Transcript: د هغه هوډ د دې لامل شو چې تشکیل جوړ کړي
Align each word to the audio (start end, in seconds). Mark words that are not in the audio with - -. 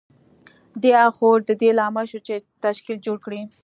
د 0.81 0.83
هغه 0.99 1.15
هوډ 1.17 1.39
د 1.49 1.51
دې 1.61 1.69
لامل 1.79 2.05
شو 2.11 2.19
چې 2.27 2.35
تشکیل 2.63 2.97
جوړ 3.05 3.17
کړي 3.25 3.41